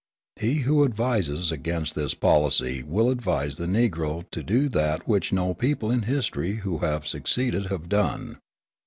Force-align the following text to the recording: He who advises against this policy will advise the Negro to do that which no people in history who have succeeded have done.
He 0.37 0.61
who 0.65 0.83
advises 0.83 1.51
against 1.51 1.93
this 1.93 2.15
policy 2.15 2.81
will 2.81 3.11
advise 3.11 3.57
the 3.57 3.67
Negro 3.67 4.25
to 4.31 4.41
do 4.41 4.67
that 4.69 5.07
which 5.07 5.31
no 5.31 5.53
people 5.53 5.91
in 5.91 6.01
history 6.09 6.55
who 6.65 6.79
have 6.79 7.05
succeeded 7.05 7.67
have 7.67 7.87
done. 7.87 8.39